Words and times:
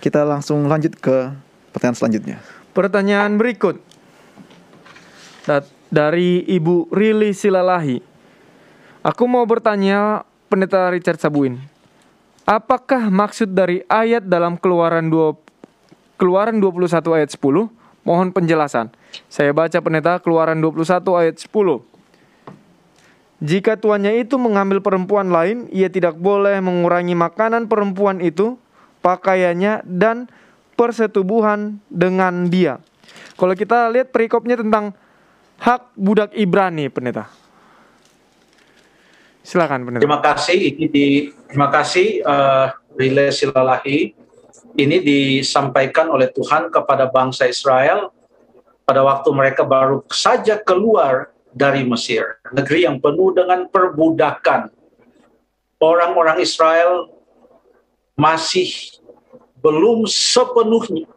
kita 0.00 0.24
langsung 0.24 0.64
lanjut 0.64 0.96
ke 0.96 1.30
pertanyaan 1.76 1.96
selanjutnya. 1.96 2.36
Pertanyaan 2.72 3.36
berikut 3.36 3.78
dari 5.92 6.46
Ibu 6.46 6.88
Rili 6.88 7.36
Silalahi. 7.36 8.00
Aku 9.04 9.28
mau 9.28 9.44
bertanya 9.44 10.24
Pendeta 10.48 10.88
Richard 10.88 11.20
Sabuin. 11.20 11.60
Apakah 12.48 13.12
maksud 13.12 13.54
dari 13.54 13.84
ayat 13.86 14.26
dalam 14.26 14.58
Keluaran 14.58 15.06
2 15.06 16.18
Keluaran 16.18 16.58
21 16.58 17.16
ayat 17.16 17.30
10? 17.32 17.70
Mohon 18.04 18.28
penjelasan. 18.32 18.92
Saya 19.28 19.52
baca 19.52 19.78
Pendeta 19.80 20.18
Keluaran 20.20 20.58
21 20.58 21.20
ayat 21.20 21.36
10. 21.38 21.84
Jika 23.40 23.80
tuannya 23.80 24.20
itu 24.20 24.36
mengambil 24.36 24.84
perempuan 24.84 25.32
lain, 25.32 25.64
ia 25.72 25.88
tidak 25.88 26.20
boleh 26.20 26.60
mengurangi 26.60 27.16
makanan 27.16 27.72
perempuan 27.72 28.20
itu, 28.20 28.60
pakaiannya, 29.00 29.84
dan 29.84 30.28
persetubuhan 30.76 31.76
dengan 31.92 32.48
dia. 32.48 32.80
Kalau 33.36 33.52
kita 33.56 33.88
lihat 33.92 34.12
perikopnya 34.12 34.60
tentang 34.60 34.96
hak 35.60 35.92
budak 35.96 36.32
Ibrani, 36.36 36.88
pendeta. 36.88 37.28
Silakan, 39.44 39.88
pendeta. 39.88 40.04
Terima 40.04 40.20
kasih. 40.20 40.58
Ini 40.76 40.86
di 40.88 41.06
terima 41.48 41.68
kasih 41.72 42.24
uh, 42.24 42.72
Rile 42.96 43.32
Silalahi. 43.32 44.16
Ini 44.70 45.02
disampaikan 45.02 46.08
oleh 46.08 46.30
Tuhan 46.30 46.70
kepada 46.70 47.10
bangsa 47.10 47.50
Israel 47.50 48.14
pada 48.86 49.02
waktu 49.02 49.28
mereka 49.34 49.66
baru 49.66 50.06
saja 50.08 50.58
keluar 50.62 51.34
dari 51.50 51.82
Mesir, 51.82 52.38
negeri 52.54 52.86
yang 52.86 53.02
penuh 53.02 53.34
dengan 53.34 53.66
perbudakan. 53.66 54.70
Orang-orang 55.82 56.38
Israel 56.38 57.10
masih 58.20 58.68
belum 59.64 60.04
sepenuhnya 60.04 61.08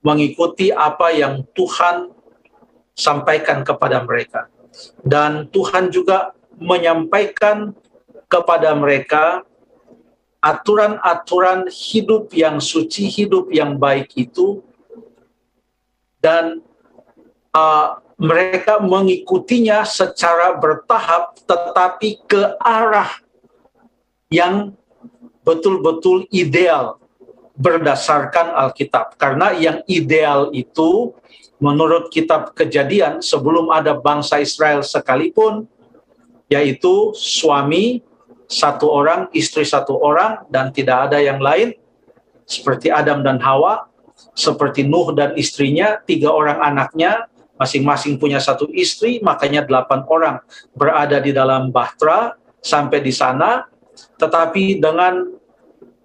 mengikuti 0.00 0.72
apa 0.72 1.12
yang 1.12 1.44
Tuhan 1.52 2.12
sampaikan 2.96 3.60
kepada 3.60 4.00
mereka. 4.04 4.48
Dan 5.04 5.48
Tuhan 5.52 5.92
juga 5.92 6.32
menyampaikan 6.56 7.76
kepada 8.28 8.72
mereka 8.72 9.44
aturan-aturan 10.44 11.68
hidup 11.72 12.32
yang 12.36 12.60
suci, 12.60 13.08
hidup 13.08 13.48
yang 13.48 13.80
baik 13.80 14.12
itu, 14.16 14.60
dan 16.20 16.60
uh, 17.56 17.96
mereka 18.20 18.78
mengikutinya 18.78 19.88
secara 19.88 20.54
bertahap 20.60 21.34
tetapi 21.48 22.20
ke 22.28 22.42
arah 22.60 23.08
yang 24.28 24.76
betul-betul 25.44 26.26
ideal 26.32 26.98
berdasarkan 27.54 28.50
Alkitab. 28.66 29.14
Karena 29.14 29.54
yang 29.54 29.84
ideal 29.86 30.50
itu 30.50 31.14
menurut 31.62 32.10
kitab 32.10 32.52
Kejadian 32.56 33.22
sebelum 33.22 33.70
ada 33.70 33.94
bangsa 33.94 34.42
Israel 34.42 34.82
sekalipun 34.82 35.70
yaitu 36.50 37.14
suami 37.16 38.04
satu 38.44 38.92
orang, 38.92 39.32
istri 39.32 39.64
satu 39.64 39.96
orang 39.96 40.44
dan 40.52 40.68
tidak 40.74 41.08
ada 41.08 41.18
yang 41.22 41.40
lain 41.40 41.72
seperti 42.44 42.92
Adam 42.92 43.24
dan 43.24 43.40
Hawa, 43.40 43.88
seperti 44.36 44.84
Nuh 44.84 45.16
dan 45.16 45.32
istrinya, 45.40 45.96
tiga 46.04 46.28
orang 46.28 46.60
anaknya, 46.60 47.24
masing-masing 47.56 48.20
punya 48.20 48.42
satu 48.42 48.68
istri, 48.74 49.22
makanya 49.24 49.64
delapan 49.64 50.04
orang 50.10 50.36
berada 50.76 51.16
di 51.22 51.32
dalam 51.32 51.72
bahtera 51.72 52.36
sampai 52.60 53.00
di 53.00 53.12
sana, 53.14 53.64
tetapi 54.18 54.78
dengan 54.78 55.34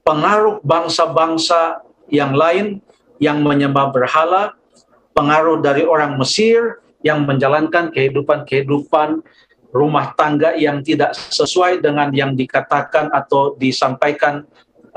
pengaruh 0.03 0.61
bangsa-bangsa 0.65 1.85
yang 2.09 2.33
lain 2.33 2.81
yang 3.21 3.43
menyembah 3.43 3.91
berhala, 3.93 4.55
pengaruh 5.13 5.59
dari 5.59 5.83
orang 5.83 6.15
Mesir 6.17 6.79
yang 7.03 7.27
menjalankan 7.27 7.91
kehidupan-kehidupan 7.91 9.23
rumah 9.69 10.17
tangga 10.17 10.57
yang 10.57 10.81
tidak 10.81 11.13
sesuai 11.13 11.83
dengan 11.83 12.09
yang 12.09 12.33
dikatakan 12.33 13.13
atau 13.13 13.53
disampaikan 13.59 14.43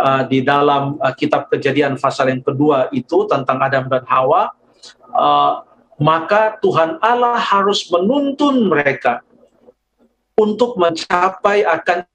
uh, 0.00 0.24
di 0.24 0.40
dalam 0.40 0.96
uh, 0.96 1.12
kitab 1.12 1.52
kejadian 1.52 2.00
pasal 2.00 2.32
yang 2.32 2.40
kedua 2.40 2.88
itu 2.94 3.28
tentang 3.28 3.60
Adam 3.60 3.84
dan 3.92 4.04
Hawa, 4.08 4.54
uh, 5.12 5.62
maka 6.00 6.56
Tuhan 6.64 6.96
Allah 7.04 7.36
harus 7.36 7.84
menuntun 7.92 8.72
mereka 8.72 9.20
untuk 10.34 10.80
mencapai 10.80 11.62
akan 11.68 12.08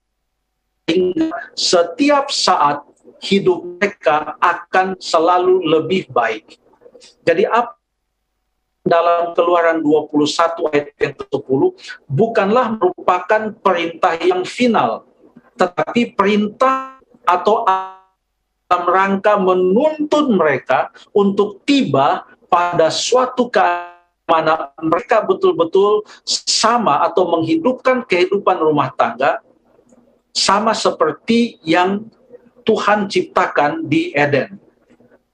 setiap 1.54 2.32
saat 2.32 2.82
hidup 3.22 3.78
mereka 3.78 4.38
akan 4.38 4.94
selalu 4.98 5.62
lebih 5.66 6.06
baik. 6.10 6.58
Jadi 7.26 7.46
apa 7.46 7.78
dalam 8.88 9.36
keluaran 9.36 9.84
21 9.84 10.72
ayat 10.72 10.86
yang 10.96 11.14
ke-10 11.20 11.60
bukanlah 12.08 12.66
merupakan 12.80 13.52
perintah 13.60 14.16
yang 14.16 14.42
final, 14.48 15.04
tetapi 15.60 16.16
perintah 16.16 16.96
atau 17.28 17.68
dalam 17.68 18.84
rangka 18.88 19.36
menuntun 19.36 20.32
mereka 20.36 20.88
untuk 21.12 21.60
tiba 21.68 22.24
pada 22.48 22.88
suatu 22.88 23.52
keadaan 23.52 24.72
mereka 24.80 25.20
betul-betul 25.24 26.04
sama 26.24 27.04
atau 27.04 27.28
menghidupkan 27.28 28.04
kehidupan 28.08 28.56
rumah 28.56 28.88
tangga 28.96 29.44
sama 30.38 30.70
seperti 30.72 31.58
yang 31.66 32.06
Tuhan 32.62 33.10
ciptakan 33.10 33.90
di 33.90 34.14
Eden. 34.14 34.62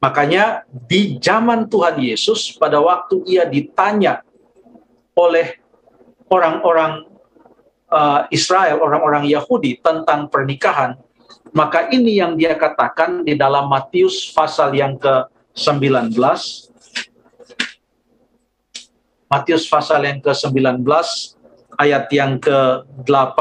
Makanya 0.01 0.65
di 0.69 1.21
zaman 1.21 1.69
Tuhan 1.69 2.01
Yesus 2.01 2.57
pada 2.57 2.81
waktu 2.81 3.25
ia 3.29 3.45
ditanya 3.45 4.25
oleh 5.17 5.61
orang-orang 6.29 7.09
uh, 7.93 8.25
Israel, 8.33 8.81
orang-orang 8.81 9.29
Yahudi 9.29 9.81
tentang 9.81 10.29
pernikahan, 10.29 10.97
maka 11.53 11.89
ini 11.93 12.19
yang 12.19 12.37
dia 12.37 12.57
katakan 12.59 13.25
di 13.25 13.37
dalam 13.39 13.69
Matius 13.69 14.33
pasal 14.33 14.75
yang 14.75 14.99
ke-19 14.99 16.13
Matius 19.35 19.67
pasal 19.67 20.07
yang 20.07 20.23
ke-19 20.23 20.87
ayat 21.75 22.07
yang 22.15 22.39
ke-8 22.39 23.39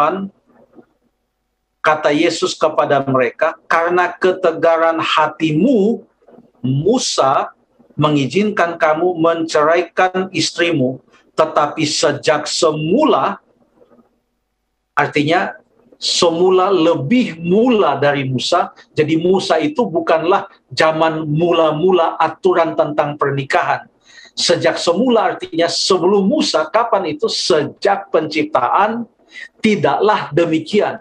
kata 1.84 2.16
Yesus 2.16 2.56
kepada 2.56 3.04
mereka 3.04 3.60
karena 3.68 4.16
ketegaran 4.16 5.04
hatimu 5.04 6.08
Musa 6.64 7.52
mengizinkan 8.00 8.80
kamu 8.80 9.20
menceraikan 9.20 10.32
istrimu 10.32 11.04
tetapi 11.36 11.84
sejak 11.84 12.48
semula 12.48 13.44
artinya 14.96 15.60
semula 16.04 16.68
lebih 16.68 17.40
mula 17.40 17.96
dari 17.96 18.28
Musa. 18.28 18.76
Jadi 18.92 19.16
Musa 19.16 19.56
itu 19.56 19.88
bukanlah 19.88 20.52
zaman 20.68 21.24
mula-mula 21.24 22.20
aturan 22.20 22.76
tentang 22.76 23.16
pernikahan. 23.16 23.88
Sejak 24.36 24.76
semula 24.76 25.32
artinya 25.34 25.72
sebelum 25.72 26.28
Musa, 26.28 26.68
kapan 26.68 27.16
itu? 27.16 27.32
Sejak 27.32 28.12
penciptaan, 28.12 29.08
tidaklah 29.64 30.28
demikian. 30.36 31.00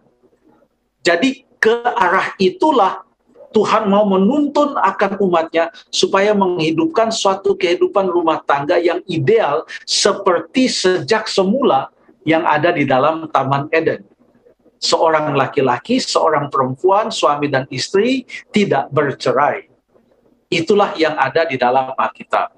Jadi 1.03 1.43
ke 1.59 1.83
arah 1.83 2.35
itulah 2.39 3.07
Tuhan 3.53 3.87
mau 3.87 4.09
menuntun 4.09 4.75
akan 4.81 5.21
umatnya 5.21 5.69
supaya 5.93 6.33
menghidupkan 6.33 7.13
suatu 7.13 7.53
kehidupan 7.53 8.09
rumah 8.09 8.41
tangga 8.43 8.81
yang 8.81 9.05
ideal 9.05 9.69
seperti 9.85 10.73
sejak 10.73 11.29
semula 11.29 11.93
yang 12.25 12.43
ada 12.49 12.73
di 12.73 12.89
dalam 12.89 13.29
Taman 13.29 13.69
Eden. 13.71 14.09
Seorang 14.83 15.37
laki-laki, 15.37 16.03
seorang 16.03 16.51
perempuan, 16.51 17.13
suami 17.13 17.47
dan 17.47 17.69
istri 17.71 18.27
tidak 18.51 18.91
bercerai. 18.91 19.71
Itulah 20.51 20.97
yang 20.99 21.15
ada 21.15 21.47
di 21.47 21.55
dalam 21.55 21.95
Alkitab. 21.95 22.51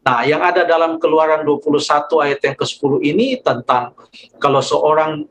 Nah, 0.00 0.24
yang 0.24 0.40
ada 0.40 0.64
dalam 0.64 0.96
Keluaran 0.96 1.44
21 1.44 2.24
ayat 2.24 2.40
yang 2.40 2.56
ke-10 2.56 2.92
ini 3.04 3.36
tentang 3.42 3.92
kalau 4.40 4.64
seorang 4.64 5.28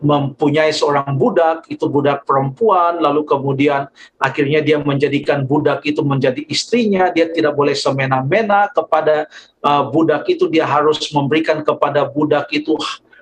mempunyai 0.00 0.72
seorang 0.72 1.16
budak, 1.16 1.64
itu 1.72 1.88
budak 1.88 2.28
perempuan, 2.28 3.00
lalu 3.00 3.24
kemudian 3.24 3.88
akhirnya 4.20 4.60
dia 4.60 4.76
menjadikan 4.80 5.48
budak 5.48 5.84
itu 5.88 6.04
menjadi 6.04 6.44
istrinya, 6.48 7.08
dia 7.08 7.28
tidak 7.32 7.56
boleh 7.56 7.72
semena-mena 7.72 8.68
kepada 8.72 9.28
uh, 9.64 9.88
budak 9.88 10.28
itu, 10.28 10.48
dia 10.48 10.68
harus 10.68 11.00
memberikan 11.12 11.64
kepada 11.64 12.04
budak 12.04 12.48
itu 12.52 12.76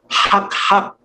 hak-hak 0.09 0.98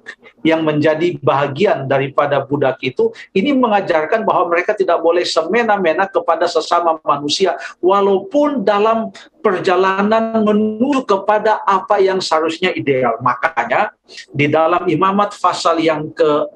yang 0.43 0.61
menjadi 0.61 1.15
bagian 1.23 1.87
daripada 1.87 2.43
budak 2.43 2.79
itu 2.83 3.15
ini 3.31 3.55
mengajarkan 3.55 4.27
bahwa 4.27 4.51
mereka 4.51 4.75
tidak 4.75 4.99
boleh 4.99 5.23
semena-mena 5.23 6.05
kepada 6.05 6.45
sesama 6.45 6.99
manusia 7.01 7.55
walaupun 7.79 8.61
dalam 8.61 9.09
perjalanan 9.39 10.43
menuju 10.43 11.07
kepada 11.07 11.63
apa 11.63 11.99
yang 11.99 12.19
seharusnya 12.19 12.71
ideal. 12.75 13.19
Makanya 13.23 13.91
di 14.31 14.47
dalam 14.51 14.87
imamat 14.87 15.35
pasal 15.39 15.79
yang 15.79 16.11
ke 16.11 16.47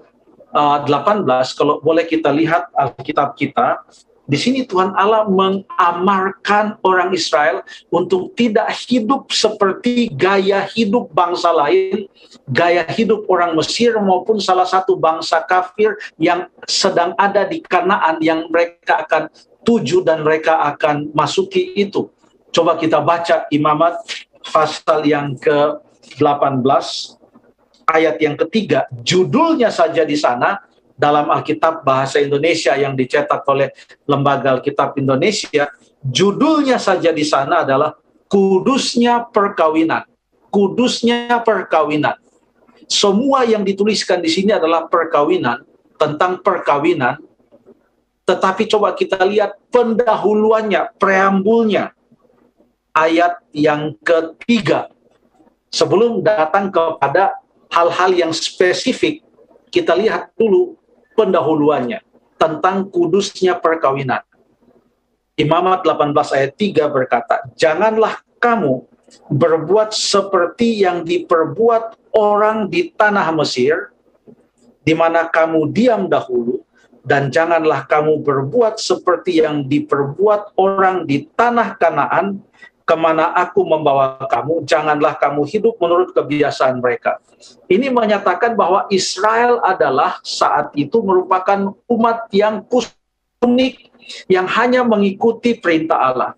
18 0.52 0.88
uh, 1.28 1.44
kalau 1.54 1.84
boleh 1.84 2.08
kita 2.08 2.32
lihat 2.32 2.72
Alkitab 2.72 3.36
kita 3.36 3.84
Di 4.28 4.36
sini 4.36 4.68
Tuhan 4.68 4.92
Allah 5.00 5.24
mengamarkan 5.32 6.84
orang 6.84 7.16
Israel 7.16 7.64
untuk 7.88 8.36
tidak 8.36 8.68
hidup 8.84 9.32
seperti 9.32 10.12
gaya 10.12 10.68
hidup 10.68 11.08
bangsa 11.16 11.48
lain, 11.56 12.12
gaya 12.52 12.84
hidup 12.92 13.24
orang 13.32 13.56
Mesir 13.56 13.96
maupun 14.04 14.44
salah 14.44 14.68
satu 14.68 15.00
bangsa 15.00 15.48
kafir 15.48 15.96
yang 16.20 16.52
sedang 16.68 17.16
ada 17.16 17.48
di 17.48 17.64
Kanaan 17.64 18.20
yang 18.20 18.52
mereka 18.52 19.08
akan 19.08 19.32
tuju 19.64 20.04
dan 20.04 20.28
mereka 20.28 20.60
akan 20.76 21.08
masuki 21.16 21.72
itu. 21.80 22.12
Coba 22.52 22.76
kita 22.76 23.00
baca 23.00 23.48
Imamat 23.48 24.04
pasal 24.44 25.08
yang 25.08 25.40
ke-18 25.40 26.68
ayat 27.88 28.20
yang 28.20 28.36
ketiga, 28.36 28.92
judulnya 29.00 29.72
saja 29.72 30.04
di 30.04 30.20
sana 30.20 30.67
dalam 30.98 31.30
Alkitab 31.30 31.86
bahasa 31.86 32.18
Indonesia 32.18 32.74
yang 32.74 32.98
dicetak 32.98 33.46
oleh 33.46 33.70
Lembaga 34.10 34.58
Alkitab 34.58 34.98
Indonesia, 34.98 35.70
judulnya 36.02 36.82
saja 36.82 37.14
di 37.14 37.22
sana 37.22 37.62
adalah 37.62 37.94
Kudusnya 38.28 39.30
Perkawinan. 39.30 40.04
Kudusnya 40.50 41.40
Perkawinan. 41.46 42.18
Semua 42.90 43.44
yang 43.44 43.62
dituliskan 43.68 44.24
di 44.24 44.32
sini 44.32 44.56
adalah 44.56 44.88
perkawinan, 44.88 45.60
tentang 46.00 46.40
perkawinan. 46.40 47.20
Tetapi 48.24 48.64
coba 48.72 48.96
kita 48.96 49.28
lihat 49.28 49.60
pendahuluannya, 49.72 50.96
preambulnya. 50.96 51.92
Ayat 52.96 53.44
yang 53.52 53.94
ketiga. 54.02 54.88
Sebelum 55.68 56.24
datang 56.24 56.72
kepada 56.72 57.36
hal-hal 57.70 58.16
yang 58.16 58.32
spesifik, 58.32 59.22
kita 59.68 59.92
lihat 59.92 60.32
dulu 60.40 60.80
pendahuluannya 61.18 62.06
tentang 62.38 62.86
kudusnya 62.94 63.58
perkawinan. 63.58 64.22
Imamat 65.34 65.82
18 65.82 66.38
ayat 66.38 66.54
3 66.54 66.86
berkata, 66.86 67.42
"Janganlah 67.58 68.22
kamu 68.38 68.86
berbuat 69.34 69.94
seperti 69.94 70.86
yang 70.86 71.02
diperbuat 71.02 72.14
orang 72.14 72.70
di 72.70 72.94
tanah 72.94 73.34
Mesir, 73.34 73.94
di 74.86 74.94
mana 74.94 75.28
kamu 75.28 75.74
diam 75.74 76.06
dahulu, 76.08 76.62
dan 77.08 77.32
janganlah 77.32 77.88
kamu 77.88 78.20
berbuat 78.20 78.78
seperti 78.78 79.40
yang 79.40 79.64
diperbuat 79.64 80.60
orang 80.60 81.08
di 81.08 81.24
tanah 81.24 81.80
Kanaan, 81.80 82.44
ke 82.88 82.96
mana 82.96 83.36
aku 83.36 83.68
membawa 83.68 84.16
kamu, 84.32 84.64
janganlah 84.64 85.20
kamu 85.20 85.44
hidup 85.44 85.76
menurut 85.84 86.16
kebiasaan 86.16 86.80
mereka. 86.80 87.20
Ini 87.68 87.92
menyatakan 87.92 88.56
bahwa 88.56 88.88
Israel 88.88 89.60
adalah 89.60 90.24
saat 90.24 90.72
itu 90.72 91.04
merupakan 91.04 91.76
umat 91.92 92.32
yang 92.32 92.64
unik, 93.44 93.76
yang 94.32 94.48
hanya 94.48 94.88
mengikuti 94.88 95.60
perintah 95.60 96.00
Allah. 96.00 96.32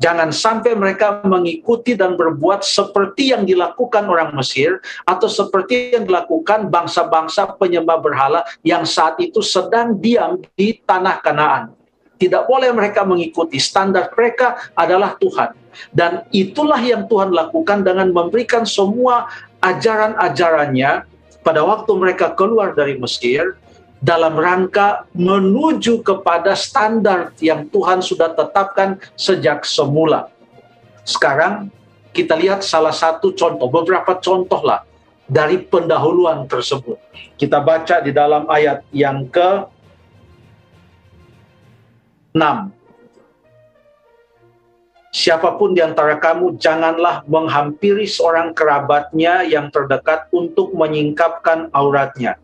Jangan 0.00 0.32
sampai 0.32 0.72
mereka 0.78 1.20
mengikuti 1.28 1.92
dan 1.92 2.16
berbuat 2.16 2.64
seperti 2.64 3.36
yang 3.36 3.44
dilakukan 3.44 4.08
orang 4.08 4.32
Mesir 4.32 4.80
atau 5.04 5.28
seperti 5.28 5.92
yang 5.92 6.08
dilakukan 6.08 6.72
bangsa-bangsa 6.72 7.60
penyembah 7.60 8.00
berhala 8.00 8.40
yang 8.64 8.88
saat 8.88 9.20
itu 9.20 9.44
sedang 9.44 10.00
diam 10.00 10.40
di 10.56 10.80
tanah 10.88 11.20
Kanaan. 11.20 11.79
Tidak 12.20 12.44
boleh 12.44 12.68
mereka 12.76 13.08
mengikuti 13.08 13.56
standar 13.56 14.12
mereka 14.12 14.60
adalah 14.76 15.16
Tuhan. 15.16 15.56
Dan 15.88 16.28
itulah 16.28 16.76
yang 16.76 17.08
Tuhan 17.08 17.32
lakukan 17.32 17.80
dengan 17.80 18.12
memberikan 18.12 18.68
semua 18.68 19.32
ajaran-ajarannya 19.64 21.08
pada 21.40 21.60
waktu 21.64 21.92
mereka 21.96 22.36
keluar 22.36 22.76
dari 22.76 23.00
Mesir 23.00 23.56
dalam 24.00 24.36
rangka 24.36 25.08
menuju 25.12 26.00
kepada 26.04 26.56
standar 26.56 27.32
yang 27.40 27.68
Tuhan 27.68 28.04
sudah 28.04 28.32
tetapkan 28.32 29.00
sejak 29.16 29.64
semula. 29.64 30.28
Sekarang 31.04 31.68
kita 32.12 32.36
lihat 32.36 32.64
salah 32.64 32.92
satu 32.92 33.32
contoh, 33.36 33.68
beberapa 33.68 34.16
contoh 34.20 34.60
lah 34.64 34.84
dari 35.28 35.62
pendahuluan 35.62 36.48
tersebut. 36.48 36.96
Kita 37.36 37.60
baca 37.62 38.02
di 38.02 38.10
dalam 38.10 38.48
ayat 38.48 38.82
yang 38.90 39.28
ke 39.28 39.68
6 42.34 42.80
Siapa 45.10 45.58
pun 45.58 45.74
di 45.74 45.82
antara 45.82 46.22
kamu 46.22 46.54
janganlah 46.62 47.26
menghampiri 47.26 48.06
seorang 48.06 48.54
kerabatnya 48.54 49.42
yang 49.42 49.66
terdekat 49.66 50.30
untuk 50.30 50.70
menyingkapkan 50.70 51.66
auratnya. 51.74 52.38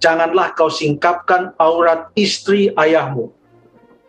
Janganlah 0.00 0.56
kau 0.56 0.72
singkapkan 0.72 1.52
aurat 1.60 2.08
istri 2.16 2.72
ayahmu. 2.72 3.28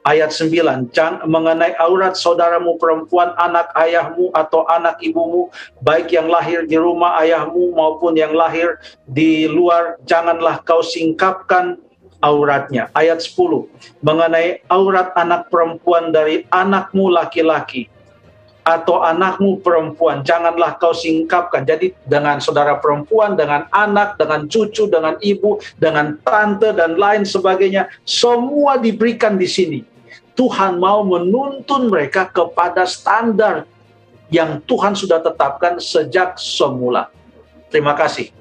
Ayat 0.01 0.33
9, 0.33 0.95
jangan 0.95 1.27
mengenai 1.29 1.77
aurat 1.77 2.17
saudaramu 2.17 2.79
perempuan, 2.79 3.35
anak 3.37 3.69
ayahmu 3.77 4.33
atau 4.33 4.65
anak 4.65 4.97
ibumu, 5.03 5.51
baik 5.83 6.09
yang 6.09 6.25
lahir 6.25 6.65
di 6.65 6.73
rumah 6.73 7.21
ayahmu 7.21 7.75
maupun 7.75 8.17
yang 8.17 8.33
lahir 8.33 8.81
di 9.05 9.45
luar, 9.45 10.01
janganlah 10.09 10.63
kau 10.65 10.81
singkapkan 10.81 11.77
auratnya. 12.21 12.87
Ayat 12.93 13.19
10 13.19 13.67
mengenai 14.05 14.61
aurat 14.69 15.11
anak 15.17 15.49
perempuan 15.49 16.13
dari 16.13 16.45
anakmu 16.53 17.09
laki-laki 17.09 17.89
atau 18.61 19.01
anakmu 19.01 19.57
perempuan 19.65 20.21
janganlah 20.21 20.77
kau 20.77 20.93
singkapkan. 20.93 21.65
Jadi 21.65 21.97
dengan 22.05 22.37
saudara 22.37 22.77
perempuan, 22.77 23.33
dengan 23.33 23.65
anak, 23.73 24.21
dengan 24.21 24.45
cucu, 24.45 24.85
dengan 24.87 25.17
ibu, 25.19 25.57
dengan 25.81 26.17
tante 26.21 26.69
dan 26.71 26.95
lain 26.95 27.25
sebagainya 27.25 27.89
semua 28.05 28.77
diberikan 28.77 29.35
di 29.35 29.49
sini. 29.49 29.79
Tuhan 30.37 30.79
mau 30.79 31.03
menuntun 31.03 31.91
mereka 31.91 32.29
kepada 32.29 32.87
standar 32.87 33.67
yang 34.31 34.63
Tuhan 34.63 34.95
sudah 34.95 35.19
tetapkan 35.19 35.75
sejak 35.77 36.39
semula. 36.39 37.11
Terima 37.67 37.91
kasih. 37.93 38.40